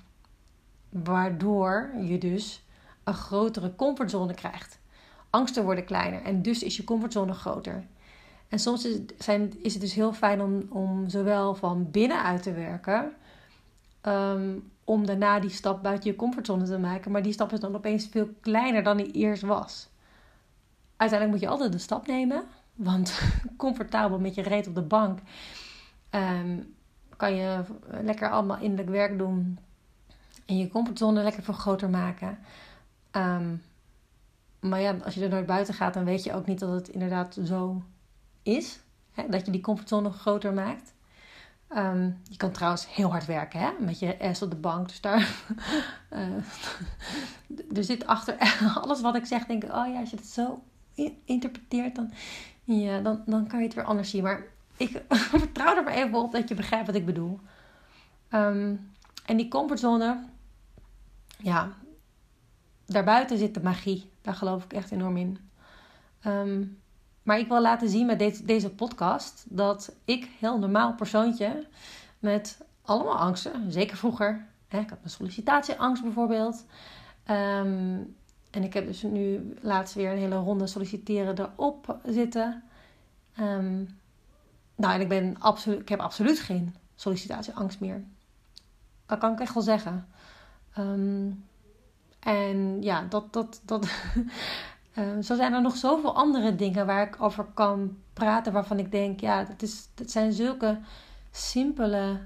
waardoor 1.04 1.92
je 2.02 2.18
dus 2.18 2.64
een 3.04 3.14
grotere 3.14 3.76
comfortzone 3.76 4.34
krijgt. 4.34 4.80
Angsten 5.30 5.64
worden 5.64 5.86
kleiner 5.86 6.22
en 6.22 6.42
dus 6.42 6.64
is 6.64 6.78
je 6.78 6.84
comfortzone 6.84 7.34
groter. 7.34 7.86
En 8.48 8.60
soms 8.60 8.86
is 8.86 8.94
het, 8.94 9.14
zijn, 9.18 9.54
is 9.62 9.74
het 9.74 9.82
dus 9.82 9.94
heel 9.94 10.14
fijn 10.14 10.42
om, 10.42 10.66
om 10.70 11.10
zowel 11.10 11.56
van 11.56 11.92
binnenuit 11.92 12.44
te 12.44 12.54
werken, 12.54 13.14
um, 14.02 14.72
om 14.84 15.06
daarna 15.06 15.40
die 15.40 15.50
stap 15.50 15.84
buiten 15.84 16.10
je 16.10 16.16
comfortzone 16.16 16.66
te 16.66 16.78
maken, 16.78 17.12
maar 17.12 17.24
die 17.24 17.34
stap 17.34 17.54
is 17.54 17.60
dan 17.60 17.76
opeens 17.76 18.08
veel 18.08 18.30
kleiner 18.40 18.84
dan 18.84 18.98
die 18.98 19.12
eerst 19.12 19.42
was. 19.42 19.90
Uiteindelijk 20.96 21.40
moet 21.40 21.50
je 21.50 21.54
altijd 21.56 21.74
een 21.74 21.80
stap 21.80 22.08
nemen, 22.08 22.44
want 22.76 23.20
comfortabel 23.58 24.20
met 24.20 24.36
je 24.36 24.42
reet 24.42 24.68
op 24.68 24.76
de 24.76 24.82
bank 24.82 25.20
um, 26.12 26.76
kan 27.18 27.36
je 27.36 27.64
lekker 27.90 28.30
allemaal 28.30 28.58
innerlijk 28.58 28.90
werk 28.90 29.18
doen 29.18 29.60
en 30.46 30.58
je 30.58 30.70
comfortzone 30.70 31.24
lekker 31.24 31.44
veel 31.44 31.54
groter 31.54 31.90
maken. 31.90 32.38
Um, 33.12 33.62
maar 34.60 34.82
ja, 34.82 34.96
als 35.04 35.14
je 35.14 35.24
er 35.24 35.30
nooit 35.30 35.46
buiten 35.46 35.74
gaat, 35.74 35.94
dan 35.94 36.06
weet 36.06 36.24
je 36.24 36.34
ook 36.34 36.46
niet 36.46 36.60
dat 36.60 36.72
het 36.72 36.88
inderdaad 36.90 37.38
zo 37.44 37.84
is. 38.44 38.80
Hè? 39.12 39.30
Dat 39.30 39.46
je 39.46 39.52
die 39.52 39.62
comfortzone 39.62 40.10
groter 40.10 40.54
maakt. 40.54 40.94
Ehm, 41.68 42.12
je 42.24 42.38
kan 42.38 42.52
trouwens 42.52 42.94
heel 42.96 43.10
hard 43.12 43.26
werken, 43.26 43.60
hè? 43.60 43.72
Met 43.80 44.00
je 44.00 44.20
ass 44.20 44.42
op 44.42 44.50
de 44.50 44.56
bank. 44.56 44.88
Dus 44.88 45.02
daar... 45.02 45.20
uh, 46.14 46.36
er 47.76 47.84
zit 47.84 48.08
achter 48.08 48.38
alles 48.82 49.02
wat 49.02 49.16
ik 49.16 49.26
zeg, 49.26 49.46
denk 49.46 49.64
ik... 49.64 49.72
Oh 49.72 49.88
ja, 49.88 50.00
als 50.00 50.10
je 50.10 50.16
het 50.16 50.26
zo 50.26 50.64
interpreteert, 51.26 51.96
dan, 51.96 52.12
ja, 52.66 53.00
dan, 53.00 53.24
dan 53.26 53.48
kan 53.48 53.60
je 53.60 53.66
het 53.66 53.74
weer 53.74 53.84
anders 53.84 54.10
zien. 54.10 54.24
Maar 54.24 54.44
ik 54.78 55.02
vertrouw 55.40 55.76
er 55.76 55.84
maar 55.84 55.94
even 55.94 56.20
op 56.20 56.32
dat 56.32 56.50
je 56.50 56.56
begrijpt 56.56 56.86
wat 56.86 56.96
ik 56.96 57.06
bedoel. 57.06 57.40
Ehm, 58.30 58.76
en 59.26 59.38
die 59.38 59.48
comfortzone... 59.48 60.24
Ja, 61.38 61.72
daarbuiten 62.86 63.38
zit 63.38 63.54
de 63.54 63.62
magie. 63.64 64.10
Daar 64.22 64.34
geloof 64.34 64.64
ik 64.64 64.74
echt 64.74 64.92
enorm 64.92 65.18
in. 65.18 65.38
Um, 66.28 66.80
maar 67.24 67.40
ik 67.40 67.48
wil 67.48 67.62
laten 67.62 67.90
zien 67.90 68.06
met 68.06 68.20
deze, 68.20 68.46
deze 68.46 68.70
podcast 68.70 69.46
dat 69.50 69.96
ik, 70.06 70.30
heel 70.40 70.60
normaal 70.60 70.94
persoontje, 70.94 71.68
met 72.20 72.58
allemaal 72.82 73.18
angsten, 73.18 73.72
zeker 73.72 73.98
vroeger. 73.98 74.48
Hè, 74.68 74.80
ik 74.80 74.90
had 74.90 75.00
mijn 75.00 75.12
sollicitatieangst 75.12 76.04
bijvoorbeeld. 76.04 76.66
Ehm, 77.24 77.98
en 78.56 78.64
ik 78.64 78.74
heb 78.74 78.88
dus 78.88 79.02
nu 79.02 79.54
laatst 79.62 79.94
weer 79.94 80.12
een 80.12 80.18
hele 80.18 80.36
ronde 80.36 80.68
solliciteren 80.68 81.40
erop 81.40 82.00
zitten. 82.06 82.64
Um, 83.40 84.00
nou, 84.76 84.94
en 84.94 85.02
ik, 85.02 85.08
ben 85.08 85.36
absoluut, 85.40 85.80
ik 85.80 85.90
heb 85.90 86.00
absoluut 86.00 86.40
geen 86.40 86.76
sollicitatieangst 86.96 87.80
meer. 87.80 88.04
Dat 89.06 89.20
kan 89.20 89.34
ik 89.34 89.40
echt 89.40 89.54
wel 89.54 89.64
zeggen. 89.64 90.08
Um, 90.78 91.44
en 92.20 92.82
ja, 92.82 93.06
dat, 93.10 93.34
dat, 93.34 93.62
dat, 93.66 93.88
Ehm, 94.96 95.22
zo 95.22 95.36
zijn 95.36 95.54
er 95.54 95.62
nog 95.62 95.76
zoveel 95.76 96.16
andere 96.16 96.56
dingen 96.56 96.86
waar 96.86 97.08
ik 97.08 97.22
over 97.22 97.46
kan 97.54 97.98
praten, 98.14 98.54
waarvan 98.54 98.80
ik 98.80 98.92
denk, 98.92 99.20
ja, 99.20 99.44
dat, 99.44 99.62
is, 99.62 99.88
dat 99.94 100.12
zijn 100.12 100.34
zulke 100.34 100.80
simpele 101.32 102.20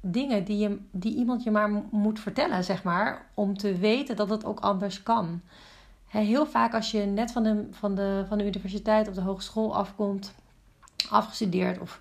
dingen 0.00 0.44
die, 0.44 0.58
je, 0.58 0.78
die 0.90 1.16
iemand 1.16 1.42
je 1.42 1.50
maar 1.50 1.70
moet 1.90 2.20
vertellen, 2.20 2.64
zeg 2.64 2.82
maar, 2.82 3.26
om 3.34 3.56
te 3.56 3.74
weten 3.74 4.16
dat 4.16 4.28
het 4.28 4.44
ook 4.44 4.60
anders 4.60 5.02
kan. 5.02 5.40
Heel 6.18 6.46
vaak 6.46 6.74
als 6.74 6.90
je 6.90 7.00
net 7.00 7.32
van 7.32 7.42
de, 7.42 7.66
van, 7.70 7.94
de, 7.94 8.24
van 8.28 8.38
de 8.38 8.46
universiteit 8.46 9.08
of 9.08 9.14
de 9.14 9.20
hogeschool 9.20 9.76
afkomt, 9.76 10.34
afgestudeerd 11.10 11.78
of, 11.78 12.00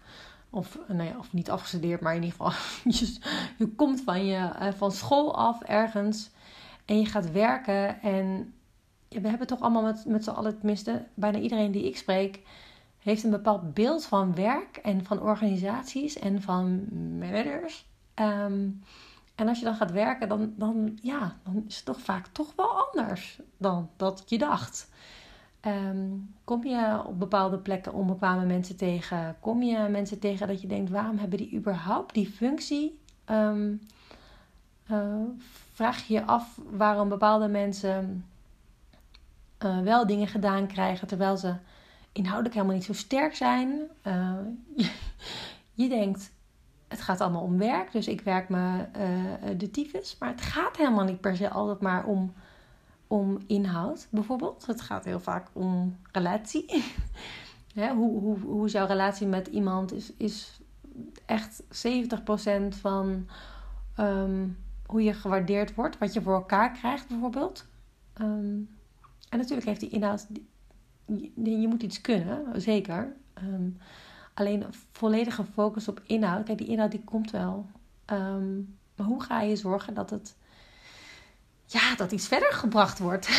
of, 0.50 0.78
nou 0.88 1.04
ja, 1.04 1.18
of 1.18 1.34
niet 1.34 1.50
afgestudeerd, 1.50 2.02
maar 2.02 2.16
in 2.16 2.24
ieder 2.24 2.38
geval, 2.38 2.52
je, 2.94 3.18
je 3.58 3.68
komt 3.68 4.02
van, 4.02 4.26
je, 4.26 4.36
eh, 4.36 4.74
van 4.74 4.92
school 4.92 5.36
af 5.36 5.62
ergens 5.62 6.30
en 6.86 7.00
je 7.00 7.06
gaat 7.06 7.32
werken 7.32 8.02
en 8.02 8.54
we 9.10 9.28
hebben 9.28 9.48
toch 9.48 9.62
allemaal 9.62 9.84
met, 9.84 10.06
met 10.06 10.24
z'n 10.24 10.30
allen, 10.30 10.58
tenminste, 10.58 11.06
bijna 11.14 11.40
iedereen 11.40 11.72
die 11.72 11.86
ik 11.86 11.98
spreek, 11.98 12.40
heeft 13.00 13.24
een 13.24 13.30
bepaald 13.30 13.74
beeld 13.74 14.06
van 14.06 14.36
werk 14.36 14.78
en 14.78 15.06
van 15.06 15.22
organisaties 15.22 16.20
en 16.20 16.42
van 16.42 16.88
managers. 17.18 17.86
Ehm, 18.14 18.68
en 19.40 19.48
als 19.48 19.60
je 19.60 19.66
dan 19.66 19.76
gaat 19.76 19.92
werken, 19.92 20.30
dan, 20.30 20.54
dan, 20.56 20.98
ja, 21.02 21.36
dan 21.44 21.64
is 21.68 21.76
het 21.76 21.86
toch 21.86 22.00
vaak 22.00 22.28
toch 22.28 22.54
wel 22.56 22.88
anders 22.88 23.40
dan 23.58 23.90
dat 23.96 24.24
je 24.26 24.38
dacht. 24.38 24.90
Ehm, 25.60 26.08
kom 26.44 26.66
je 26.66 27.02
op 27.06 27.20
bepaalde 27.20 27.58
plekken 27.58 27.94
onbekwame 27.94 28.46
mensen 28.46 28.76
tegen? 28.76 29.36
Kom 29.40 29.64
je 29.64 29.88
mensen 29.90 30.20
tegen 30.20 30.48
dat 30.48 30.62
je 30.62 30.68
denkt, 30.68 30.92
waarom 30.92 31.18
hebben 31.18 31.38
die 31.38 31.54
überhaupt 31.54 32.14
die 32.14 32.30
functie? 32.30 33.00
Ehm, 33.26 33.74
eh, 34.88 35.24
vraag 35.74 36.08
je 36.08 36.14
je 36.14 36.26
af 36.26 36.60
waarom 36.70 37.10
bepaalde 37.10 37.48
mensen 37.48 38.26
uh, 39.64 39.80
wel 39.80 40.08
dingen 40.08 40.28
gedaan 40.28 40.68
krijgen 40.68 41.08
terwijl 41.08 41.38
ze 41.38 41.56
inhoudelijk 42.12 42.56
helemaal 42.56 42.76
niet 42.76 42.86
zo 42.86 42.94
sterk 42.94 43.36
zijn. 43.36 43.80
Uh, 44.08 44.34
je, 45.82 45.90
denkt, 45.90 46.32
het 46.90 47.02
gaat 47.02 47.22
allemaal 47.22 47.42
om 47.44 47.58
werk, 47.58 47.92
dus 47.92 48.08
ik 48.08 48.22
werk 48.22 48.50
me 48.50 48.86
uh, 48.98 49.58
de 49.58 49.72
tyfus. 49.72 50.16
Maar 50.20 50.30
het 50.30 50.42
gaat 50.42 50.78
helemaal 50.78 51.06
niet 51.06 51.22
per 51.22 51.36
se 51.36 51.50
altijd 51.50 51.82
maar 51.82 52.06
om, 52.06 52.34
om 53.08 53.38
inhoud, 53.48 54.08
bijvoorbeeld. 54.10 54.66
Het 54.66 54.82
gaat 54.82 55.06
heel 55.06 55.20
vaak 55.20 55.48
om 55.54 55.98
relatie. 56.12 56.66
Hoe, 57.74 58.20
hoe, 58.20 58.40
hoe 58.40 58.66
is 58.66 58.72
jouw 58.72 58.86
relatie 58.86 59.28
met 59.28 59.48
iemand 59.48 59.94
is, 59.94 60.14
is 60.18 60.62
echt 61.26 61.64
70% 61.64 61.68
van 62.68 63.28
um, 64.00 64.58
hoe 64.86 65.04
je 65.04 65.14
gewaardeerd 65.14 65.76
wordt, 65.76 65.98
wat 65.98 66.14
je 66.14 66.22
voor 66.22 66.34
elkaar 66.34 66.72
krijgt, 66.72 67.08
bijvoorbeeld. 67.08 67.66
Um, 68.22 68.70
en 69.30 69.38
natuurlijk 69.38 69.68
heeft 69.68 69.80
die 69.80 69.90
inhoud. 69.90 70.28
Je, 71.36 71.68
moet 71.68 71.84
iets 71.84 72.02
kunnen, 72.02 72.62
zeker. 72.62 73.16
Um, 73.44 73.78
alleen 74.40 74.66
volledige 74.92 75.44
focus 75.44 75.88
op 75.88 76.02
inhoud. 76.06 76.46
Kijk, 76.46 76.58
die 76.58 76.68
inhoud 76.68 76.92
die 76.92 77.04
komt 77.04 77.32
wel. 77.32 77.66
Ehm, 78.06 78.56
maar 78.96 79.08
hoe 79.08 79.24
ga 79.24 79.42
je 79.42 79.56
zorgen 79.56 79.94
dat 79.94 80.10
het. 80.10 80.36
Ja, 81.66 81.96
dat 81.96 82.12
iets 82.12 82.28
verder 82.28 82.52
gebracht 82.52 83.00
wordt. 83.00 83.30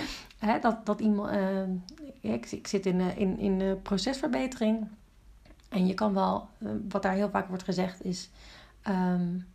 dat, 0.60 0.86
dat 0.86 1.00
iemand. 1.00 1.30
Uh, 1.30 2.32
ik, 2.32 2.50
ik, 2.50 2.66
zit 2.66 2.86
in, 2.86 3.00
uh, 3.00 3.18
in, 3.18 3.38
in 3.38 3.82
procesverbetering. 3.82 4.88
En 5.68 5.86
je 5.86 5.94
kan 5.94 6.14
wel, 6.14 6.48
wat 6.88 7.02
daar 7.02 7.14
heel 7.14 7.30
vaak 7.30 7.48
wordt 7.48 7.62
gezegd, 7.62 8.04
is. 8.04 8.30
Um, 8.88 9.46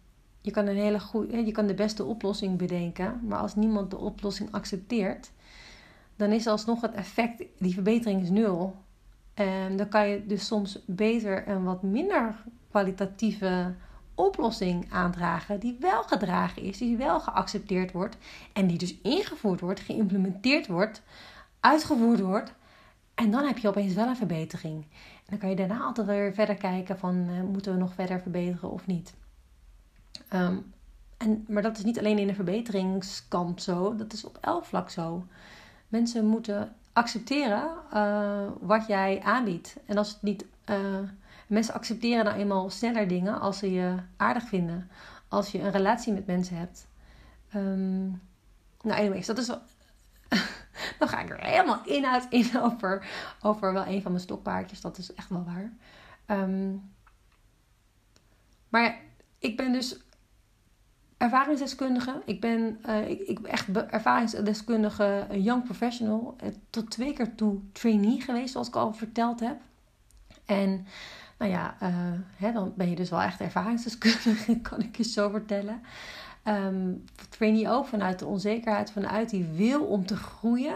je 0.43 0.51
kan 0.51 0.67
een 0.67 0.77
hele 0.77 1.00
goede, 1.00 1.45
je 1.45 1.51
kan 1.51 1.67
de 1.67 1.73
beste 1.73 2.03
oplossing 2.03 2.57
bedenken, 2.57 3.19
maar 3.27 3.39
als 3.39 3.55
niemand 3.55 3.91
de 3.91 3.97
oplossing 3.97 4.51
accepteert, 4.51 5.31
dan 6.15 6.31
is 6.31 6.47
alsnog 6.47 6.81
het 6.81 6.93
effect, 6.93 7.43
die 7.57 7.73
verbetering 7.73 8.21
is 8.21 8.29
nul. 8.29 8.75
En 9.34 9.75
dan 9.75 9.90
kan 9.90 10.08
je 10.08 10.25
dus 10.25 10.46
soms 10.46 10.80
beter 10.86 11.48
een 11.48 11.63
wat 11.63 11.84
minder 11.84 12.44
kwalitatieve 12.70 13.74
oplossing 14.16 14.92
aandragen, 14.92 15.60
die 15.60 15.78
wel 15.80 16.04
gedragen 16.04 16.62
is, 16.62 16.78
die 16.78 16.98
wel 16.98 17.20
geaccepteerd 17.20 17.92
wordt 17.92 18.18
en 18.54 18.68
die 18.68 18.78
dus 18.78 19.02
ingevoerd 19.02 19.60
wordt, 19.60 19.80
geïmplementeerd 19.80 20.68
wordt, 20.68 21.02
uitgevoerd 21.60 22.20
wordt. 22.20 22.54
En 23.16 23.32
dan 23.32 23.46
heb 23.46 23.58
je 23.58 23.68
opeens 23.68 23.94
wel 23.94 24.08
een 24.08 24.16
verbetering. 24.16 24.82
En 24.84 25.30
dan 25.30 25.38
kan 25.38 25.50
je 25.50 25.56
daarna 25.56 25.80
altijd 25.80 26.08
weer 26.08 26.34
verder 26.34 26.56
kijken 26.56 26.98
van 26.98 27.16
uh, 27.30 27.42
moeten 27.42 27.74
we 27.74 27.80
nog 27.80 27.94
verder 27.94 28.22
verbeteren 28.22 28.72
of 28.72 28.88
niet. 28.88 29.13
Ehm, 30.30 30.58
en, 31.18 31.46
maar 31.48 31.62
dat 31.62 31.78
is 31.78 31.84
niet 31.84 32.00
alleen 32.00 32.18
in 32.18 32.28
de 32.28 32.34
verbeteringskant 32.34 33.62
zo, 33.62 33.96
dat 33.96 34.13
is 34.13 34.25
op 34.25 34.38
elk 34.42 34.66
vlak 34.66 34.90
zo. 34.90 35.25
Mensen 35.88 36.25
moeten 36.25 36.75
accepteren 36.93 37.71
uh, 37.93 38.47
wat 38.59 38.88
jij 38.88 39.21
aanbiedt. 39.23 39.75
En 39.85 39.97
als 39.97 40.09
het 40.09 40.21
niet. 40.21 40.45
Uh, 40.69 41.00
mensen 41.47 41.73
accepteren 41.73 42.25
nou 42.25 42.38
eenmaal 42.38 42.69
sneller 42.69 43.07
dingen 43.07 43.39
als 43.39 43.57
ze 43.57 43.71
je 43.71 43.95
aardig 44.17 44.43
vinden. 44.43 44.89
Als 45.27 45.51
je 45.51 45.59
een 45.59 45.71
relatie 45.71 46.13
met 46.13 46.25
mensen 46.25 46.57
hebt. 46.57 46.88
Um, 47.55 48.21
nou, 48.81 49.00
anyways, 49.00 49.25
dat 49.25 49.38
is 49.38 49.47
wel. 49.47 49.62
Dan 51.00 51.07
ga 51.07 51.19
ik 51.19 51.29
er 51.29 51.43
helemaal 51.45 51.81
inhoud 51.85 52.25
in 52.29 52.59
over, 52.59 53.07
over 53.41 53.73
wel 53.73 53.85
een 53.85 54.01
van 54.01 54.12
mijn 54.12 54.23
stokpaardjes. 54.23 54.81
Dat 54.81 54.97
is 54.97 55.13
echt 55.13 55.29
wel 55.29 55.45
waar. 55.45 55.73
Um, 56.39 56.91
maar 58.69 58.83
ja, 58.83 58.95
ik 59.39 59.57
ben 59.57 59.71
dus 59.71 59.97
ervaringsdeskundige. 61.24 62.22
Ik 62.25 62.42
ben, 62.42 62.80
uh, 62.88 63.10
ik, 63.10 63.20
ik 63.20 63.39
echt 63.39 63.68
ervaringsdeskundige 63.89 65.27
young 65.32 65.63
professional. 65.63 66.36
Uh, 66.44 66.50
tot 66.70 66.89
twee 66.89 67.13
keer 67.13 67.36
toe 67.36 67.60
trainee 67.72 68.22
geweest, 68.22 68.51
zoals 68.51 68.68
ik 68.68 68.75
al 68.75 68.94
verteld 68.94 69.39
heb. 69.39 69.58
En 70.46 70.86
nou 71.38 71.51
ja, 71.51 71.75
uh, 71.84 71.89
hè, 72.36 72.51
dan 72.51 72.74
ben 72.75 72.89
je 72.89 72.96
dus 72.96 73.10
wel 73.10 73.22
echt 73.22 73.39
ervaringsdeskundige, 73.39 74.60
kan 74.70 74.82
ik 74.82 74.98
je 74.98 75.03
zo 75.03 75.30
vertellen. 75.30 75.82
Um, 76.48 77.03
trainee 77.30 77.70
ook 77.70 77.86
vanuit 77.86 78.20
de 78.20 78.25
onzekerheid, 78.25 78.92
vanuit 78.92 79.30
die 79.30 79.46
wil 79.46 79.86
om 79.86 80.06
te 80.06 80.15
groeien. 80.15 80.75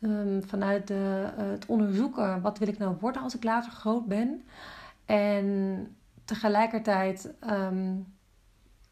Um, 0.00 0.42
vanuit 0.46 0.86
de, 0.86 1.30
het 1.36 1.66
onderzoeken, 1.66 2.40
wat 2.40 2.58
wil 2.58 2.68
ik 2.68 2.78
nou 2.78 2.96
worden 3.00 3.22
als 3.22 3.36
ik 3.36 3.44
later 3.44 3.72
groot 3.72 4.06
ben. 4.06 4.44
En 5.04 5.88
tegelijkertijd... 6.24 7.34
Um, 7.50 8.13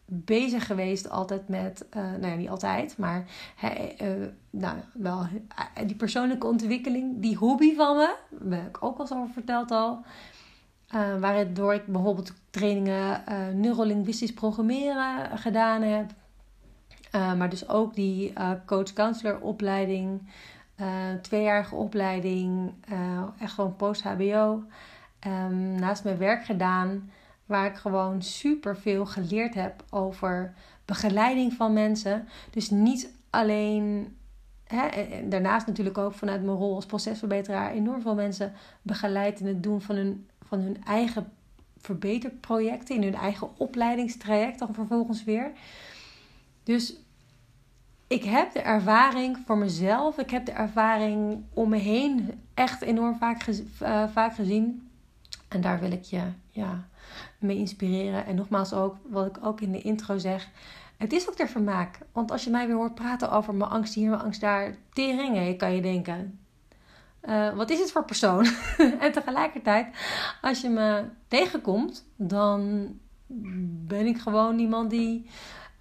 bezig 0.07 0.67
geweest 0.67 1.11
altijd 1.11 1.49
met, 1.49 1.87
uh, 1.97 2.03
nou 2.03 2.27
ja, 2.27 2.35
niet 2.35 2.49
altijd, 2.49 2.99
maar 2.99 3.25
uh, 3.65 4.27
nou, 4.51 4.77
wel 4.93 5.21
uh, 5.21 5.87
die 5.87 5.97
persoonlijke 5.97 6.47
ontwikkeling, 6.47 7.21
die 7.23 7.37
hobby 7.37 7.75
van 7.75 7.97
me, 7.97 8.17
heb 8.51 8.69
ik 8.69 8.85
ook 8.85 8.99
al 8.99 9.11
over 9.11 9.33
verteld 9.33 9.71
al. 9.71 10.05
waardoor 11.21 11.75
ik 11.75 11.87
bijvoorbeeld 11.87 12.33
trainingen 12.51 13.23
neurolinguistisch 13.61 14.35
programmeren 14.35 15.39
gedaan 15.39 15.83
heb. 15.83 16.11
maar 17.13 17.51
dus 17.51 17.69
ook 17.69 17.95
die 17.95 18.33
coach-counselor 18.67 19.41
opleiding, 19.41 20.21
tweejarige 21.23 21.75
opleiding, 21.75 22.73
echt 23.39 23.53
gewoon 23.53 23.77
post-HBO. 23.77 24.63
Um, 25.27 25.75
naast 25.75 26.05
mijn 26.05 26.19
werk 26.19 26.45
gedaan 26.45 27.11
waar 27.47 27.67
ik 27.67 27.77
gewoon 27.77 28.23
super 28.23 28.77
veel 28.77 29.07
geleerd 29.07 29.55
heb 29.55 29.85
over 29.91 30.55
begeleiding 30.85 31.53
van 31.53 31.73
mensen. 31.73 32.29
Dus 32.51 32.71
niet 32.71 33.11
alleen. 33.31 34.17
Daarnaast 35.25 35.67
natuurlijk 35.67 35.99
ook 35.99 36.15
vanuit 36.15 36.43
mijn 36.43 36.57
rol 36.57 36.75
als 36.75 36.87
procesverbeteraar 36.87 37.73
enorm 37.73 38.03
veel 38.03 38.15
mensen 38.15 38.53
begeleid 38.83 39.41
in 39.41 39.47
het 39.47 39.63
doen 39.63 39.81
van 39.81 39.97
hun, 39.97 40.29
van 40.43 40.61
hun 40.61 40.85
eigen 40.85 41.33
verbeterprojecten 41.79 42.95
in 42.95 43.03
hun 43.03 43.15
eigen 43.15 43.49
opleidingstraject 43.59 44.59
dan 44.59 44.75
vervolgens 44.75 45.25
weer. 45.25 45.53
Dus 46.63 46.97
ik 48.07 48.25
heb 48.25 48.53
de 48.53 48.61
ervaring 48.61 49.39
voor 49.47 49.59
mezelf, 49.59 50.19
ik 50.19 50.31
heb 50.31 50.47
de 50.47 50.53
ervaring 50.53 51.43
om 51.53 51.69
me 51.69 51.77
heen 51.77 52.41
echt 52.55 52.83
enorm 52.83 53.17
vaak, 53.17 53.47
uh, 53.47 54.09
vaak 54.09 54.35
gezien. 54.35 54.91
En 55.55 55.61
daar 55.61 55.81
wil 55.81 55.93
ik 55.93 56.03
je 56.03 56.23
ja, 56.51 56.89
mee 57.39 57.57
inspireren. 57.57 58.27
En 58.27 58.35
nogmaals 58.35 58.73
ook, 58.73 58.97
wat 59.09 59.27
ik 59.27 59.47
ook 59.47 59.61
in 59.61 59.73
de 59.73 59.83
intro 59.83 60.19
zeg. 60.19 60.49
Het 60.97 61.13
is 61.13 61.29
ook 61.29 61.35
ter 61.35 61.49
vermaak. 61.49 61.99
Want 62.13 62.31
als 62.31 62.45
je 62.45 62.51
mij 62.51 62.67
weer 62.67 62.77
hoort 62.77 62.95
praten 62.95 63.31
over 63.31 63.55
mijn 63.55 63.71
angst 63.71 63.95
hier, 63.95 64.11
mijn 64.11 64.23
angst 64.23 64.41
daar, 64.41 64.77
teringen, 64.93 65.57
kan 65.57 65.75
je 65.75 65.83
denken. 65.83 66.39
Uh, 67.25 67.55
wat 67.55 67.71
is 67.71 67.79
het 67.79 67.93
voor 67.93 68.05
persoon? 68.05 68.47
en 69.01 69.13
tegelijkertijd, 69.13 69.87
als 70.41 70.61
je 70.61 70.69
me 70.69 71.05
tegenkomt, 71.29 72.05
dan 72.17 72.89
ben 73.87 74.07
ik 74.07 74.19
gewoon 74.19 74.59
iemand 74.59 74.91
die 74.91 75.27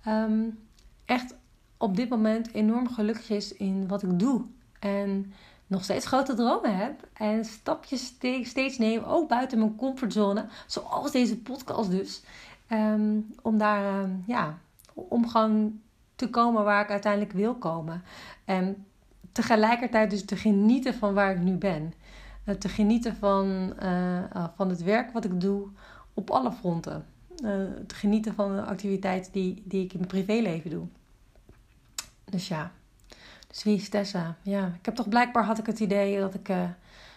um, 0.08 0.60
echt 1.06 1.36
op 1.78 1.96
dit 1.96 2.10
moment 2.10 2.54
enorm 2.54 2.90
gelukkig 2.90 3.30
is 3.30 3.54
in 3.54 3.88
wat 3.88 4.04
ik 4.04 4.20
doe. 4.20 4.46
En 4.80 5.34
nog 5.72 5.84
steeds 5.84 6.06
grote 6.06 6.34
dromen 6.34 6.78
heb. 6.78 7.08
En 7.14 7.46
stapjes 7.46 8.14
steeds 8.44 8.78
neem, 8.78 9.04
ook 9.04 9.30
buiten 9.30 9.60
mijn 9.60 9.76
comfortzone. 9.76 10.46
Zoals 10.68 11.12
deze 11.12 11.38
podcast 11.38 11.92
dus. 11.92 12.22
Ehm, 12.68 13.20
om 13.42 13.58
daar, 13.58 14.04
um, 14.04 14.24
ja, 14.28 14.58
om 14.94 15.26
te 16.16 16.30
komen 16.30 16.64
waar 16.64 16.84
ik 16.84 16.90
uiteindelijk 16.90 17.32
wil 17.32 17.56
komen. 17.56 18.04
En 18.46 18.86
tegelijkertijd 19.32 20.10
dus 20.10 20.26
te 20.26 20.36
genieten 20.36 20.94
van 20.94 21.14
waar 21.14 21.32
ik 21.32 21.40
nu 21.40 21.56
ben. 21.56 21.94
Uh, 22.46 22.56
te 22.56 22.70
genieten 22.70 23.16
van, 23.16 23.74
uh, 23.84 24.46
van 24.56 24.70
het 24.70 24.84
werk 24.84 25.12
wat 25.12 25.26
ik 25.26 25.42
doe 25.42 25.68
op 26.14 26.30
alle 26.30 26.52
fronten. 26.52 27.06
Uh, 27.44 27.50
te 27.88 27.96
genieten 27.96 28.34
van 28.34 28.56
de 28.56 28.62
activiteiten 28.62 29.32
die, 29.32 29.64
die 29.66 29.84
ik 29.84 29.94
in 29.94 29.98
mijn 29.98 30.10
privéleven 30.10 30.70
doe. 30.70 30.86
Dus 32.26 32.48
ja, 32.48 32.72
dus 33.52 33.90
Tessa? 33.90 34.36
Ja, 34.42 34.66
ik 34.80 34.86
heb 34.86 34.96
toch 34.96 35.10
blijkbaar 35.10 35.44
had 35.44 35.58
ik 35.58 35.66
het 35.66 35.80
idee 35.80 36.20
dat 36.20 36.34
ik 36.34 36.50
uh, 36.50 36.64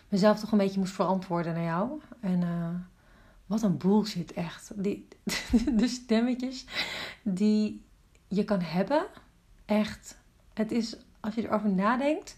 mezelf 0.08 0.40
toch 0.40 0.52
een 0.52 0.58
beetje 0.58 0.78
moest 0.78 0.92
verantwoorden 0.92 1.54
naar 1.54 1.64
jou. 1.64 2.00
En 2.20 2.40
uh, 2.40 2.68
wat 3.46 3.62
een 3.62 3.76
bullshit 3.76 4.32
echt. 4.32 4.70
Die, 4.74 5.08
de 5.80 5.88
stemmetjes 5.88 6.66
die 7.22 7.84
je 8.28 8.44
kan 8.44 8.60
hebben, 8.60 9.06
echt. 9.64 10.18
Het 10.54 10.72
is, 10.72 10.96
als 11.20 11.34
je 11.34 11.42
erover 11.42 11.70
nadenkt, 11.70 12.36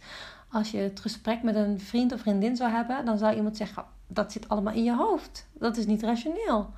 als 0.51 0.71
je 0.71 0.79
het 0.79 1.01
gesprek 1.01 1.43
met 1.43 1.55
een 1.55 1.81
vriend 1.81 2.13
of 2.13 2.21
vriendin 2.21 2.57
zou 2.57 2.71
hebben, 2.71 3.05
dan 3.05 3.19
zou 3.19 3.37
iemand 3.37 3.57
zeggen, 3.57 3.85
dat 4.07 4.33
zit 4.33 4.49
allemaal 4.49 4.75
in 4.75 4.85
je 4.85 4.95
hoofd. 4.95 5.47
Dat 5.53 5.77
is 5.77 5.87
niet 5.87 6.03
rationeel. 6.03 6.71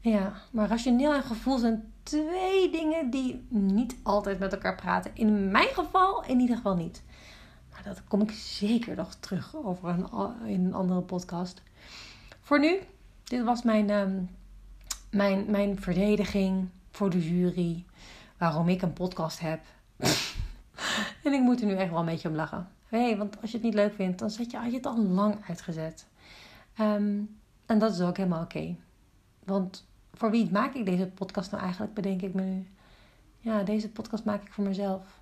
Ja, 0.00 0.32
maar 0.50 0.68
rationeel 0.68 1.14
en 1.14 1.22
gevoel 1.22 1.58
zijn 1.58 1.92
twee 2.10 2.70
dingen 2.70 3.10
die 3.10 3.46
niet 3.48 3.96
altijd 4.02 4.38
met 4.38 4.52
elkaar 4.52 4.74
praten. 4.74 5.10
In 5.14 5.50
mijn 5.50 5.68
geval 5.68 6.24
in 6.24 6.40
ieder 6.40 6.56
geval 6.56 6.74
niet. 6.74 7.02
Maar 7.70 7.82
dat 7.82 8.04
kom 8.08 8.20
ik 8.20 8.30
zeker 8.30 8.96
nog 8.96 9.14
terug 9.14 9.56
over 9.56 9.88
een, 9.88 10.46
in 10.46 10.64
een 10.64 10.74
andere 10.74 11.00
podcast. 11.00 11.62
Voor 12.40 12.60
nu, 12.60 12.78
dit 13.24 13.44
was 13.44 13.62
mijn, 13.62 13.90
um, 13.90 14.30
mijn, 15.10 15.50
mijn 15.50 15.80
verdediging 15.80 16.68
voor 16.90 17.10
de 17.10 17.28
jury. 17.28 17.84
Waarom 18.38 18.68
ik 18.68 18.82
een 18.82 18.92
podcast 18.92 19.40
heb. 19.40 19.60
en 21.24 21.32
ik 21.32 21.40
moet 21.40 21.60
er 21.60 21.66
nu 21.66 21.74
echt 21.74 21.90
wel 21.90 21.98
een 21.98 22.06
beetje 22.06 22.28
om 22.28 22.34
lachen. 22.34 22.68
hey, 22.86 23.16
want 23.16 23.40
als 23.40 23.50
je 23.50 23.56
het 23.56 23.66
niet 23.66 23.74
leuk 23.74 23.94
vindt, 23.94 24.18
dan 24.18 24.30
zet 24.30 24.50
je, 24.50 24.58
het 24.58 24.86
al 24.86 24.98
lang 24.98 25.36
uitgezet. 25.48 26.06
Um, 26.80 27.38
en 27.66 27.78
dat 27.78 27.92
is 27.92 28.00
ook 28.00 28.16
helemaal 28.16 28.42
oké. 28.42 28.76
Want 29.44 29.88
voor 30.14 30.30
wie 30.30 30.50
maak 30.50 30.74
ik 30.74 30.84
deze 30.84 31.06
podcast 31.06 31.50
nou 31.50 31.62
eigenlijk, 31.62 31.94
bedenk 31.94 32.22
ik 32.22 32.34
me 32.34 32.42
nu. 32.42 32.66
Ja, 33.38 33.62
deze 33.62 33.90
podcast 33.90 34.24
maak 34.24 34.42
ik 34.42 34.52
voor 34.52 34.64
mezelf. 34.64 35.20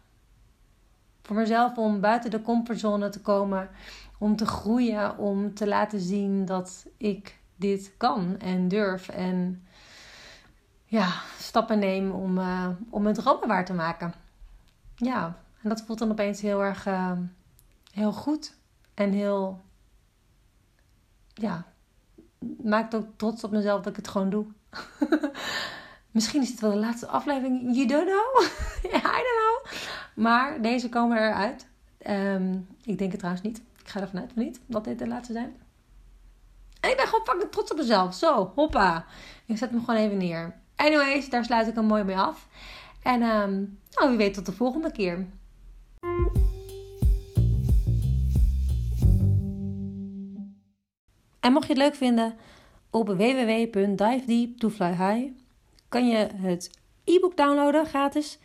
Voor 1.22 1.36
mezelf 1.36 1.76
om 1.76 2.00
buiten 2.00 2.30
de 2.30 2.42
comfortzone 2.42 3.08
te 3.08 3.20
komen, 3.20 3.70
om 4.18 4.36
te 4.36 4.46
groeien, 4.46 5.18
om 5.18 5.54
te 5.54 5.68
laten 5.68 6.00
zien 6.00 6.44
dat 6.44 6.86
ik 6.96 7.38
dit 7.56 7.92
kan 7.96 8.38
en 8.38 8.68
durf 8.68 9.08
en 9.08 9.66
ja, 10.84 11.12
stappen 11.38 11.78
neem 11.78 12.10
om, 12.10 12.38
uh, 12.38 12.68
om 12.90 13.02
mijn 13.02 13.14
dromen 13.14 13.48
waar 13.48 13.64
te 13.64 13.74
maken. 13.74 14.14
Ja, 14.96 15.38
en 15.62 15.68
dat 15.68 15.82
voelt 15.82 15.98
dan 15.98 16.10
opeens 16.10 16.40
heel 16.40 16.64
erg 16.64 16.86
uh, 16.86 17.12
heel 17.92 18.12
goed 18.12 18.56
en 18.94 19.12
heel, 19.12 19.60
ja, 21.34 21.64
maakt 22.62 22.94
ook 22.94 23.06
trots 23.16 23.44
op 23.44 23.50
mezelf 23.50 23.82
dat 23.82 23.90
ik 23.90 23.96
het 23.96 24.08
gewoon 24.08 24.30
doe. 24.30 24.46
Misschien 26.10 26.42
is 26.42 26.50
het 26.50 26.60
wel 26.60 26.70
de 26.70 26.76
laatste 26.76 27.06
aflevering. 27.06 27.74
You 27.74 27.86
don't 27.86 28.06
know. 28.06 28.42
I 28.84 29.00
don't 29.00 29.38
know. 29.38 29.72
Maar 30.14 30.62
deze 30.62 30.88
komen 30.88 31.18
eruit. 31.18 31.66
Um, 32.06 32.66
ik 32.84 32.98
denk 32.98 33.10
het 33.10 33.18
trouwens 33.18 33.46
niet. 33.46 33.62
Ik 33.80 33.88
ga 33.88 34.00
ervan 34.00 34.20
uit 34.20 34.30
van 34.34 34.42
niet 34.42 34.60
dat 34.66 34.84
dit 34.84 34.98
de 34.98 35.06
laatste 35.06 35.32
zijn. 35.32 35.56
En 36.80 36.90
ik 36.90 36.96
ben 36.96 37.06
gewoon 37.06 37.24
fucking 37.24 37.50
trots 37.50 37.70
op 37.70 37.76
mezelf. 37.76 38.14
Zo, 38.14 38.52
hoppa. 38.54 39.04
Ik 39.46 39.56
zet 39.56 39.70
hem 39.70 39.84
gewoon 39.84 40.00
even 40.00 40.16
neer. 40.16 40.56
Anyways, 40.76 41.30
daar 41.30 41.44
sluit 41.44 41.68
ik 41.68 41.74
hem 41.74 41.84
mooi 41.84 42.02
mee 42.04 42.16
af. 42.16 42.48
En 43.02 43.18
nou, 43.18 44.08
wie 44.08 44.16
weet 44.16 44.34
tot 44.34 44.46
de 44.46 44.52
volgende 44.52 44.92
keer. 44.92 45.26
En 51.40 51.52
mocht 51.52 51.66
je 51.66 51.72
het 51.72 51.82
leuk 51.82 51.94
vinden, 51.94 52.36
op 52.90 53.08
www.divedeep 53.08 54.58
kan 55.88 56.08
je 56.08 56.16
het 56.16 56.70
e-book 57.04 57.36
downloaden 57.36 57.86
gratis 57.86 58.38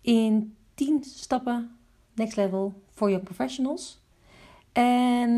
in 0.00 0.56
10 0.74 1.04
stappen 1.04 1.76
next 2.14 2.36
level 2.36 2.82
voor 2.90 3.10
young 3.10 3.24
professionals. 3.24 4.00
En 4.72 5.30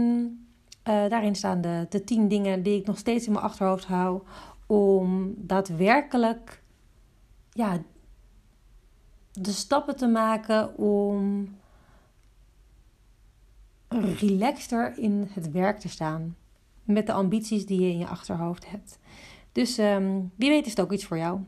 uh, 0.88 1.08
daarin 1.08 1.36
staan 1.36 1.60
de, 1.60 1.86
de 1.88 2.04
10 2.04 2.28
dingen 2.28 2.62
die 2.62 2.80
ik 2.80 2.86
nog 2.86 2.98
steeds 2.98 3.26
in 3.26 3.32
mijn 3.32 3.44
achterhoofd 3.44 3.84
hou 3.84 4.22
om 4.66 5.34
daadwerkelijk 5.36 6.62
ja, 7.52 7.82
de 9.32 9.52
stappen 9.52 9.96
te 9.96 10.06
maken 10.06 10.76
om 10.76 11.48
relaxter 14.18 14.98
in 14.98 15.28
het 15.32 15.50
werk 15.50 15.78
te 15.78 15.88
staan 15.88 16.36
met 16.88 17.06
de 17.06 17.12
ambities 17.12 17.66
die 17.66 17.80
je 17.80 17.88
in 17.88 17.98
je 17.98 18.06
achterhoofd 18.06 18.70
hebt. 18.70 18.98
Dus 19.52 19.78
um, 19.78 20.30
wie 20.36 20.50
weet 20.50 20.64
is 20.64 20.70
het 20.70 20.80
ook 20.80 20.92
iets 20.92 21.04
voor 21.04 21.18
jou. 21.18 21.40